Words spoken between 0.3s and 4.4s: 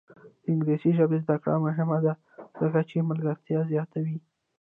انګلیسي ژبې زده کړه مهمه ده ځکه چې ملګرتیا زیاتوي.